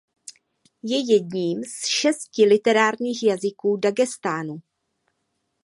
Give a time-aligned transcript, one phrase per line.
[0.83, 4.57] Je jedním z šesti literárních jazyků Dagestánu.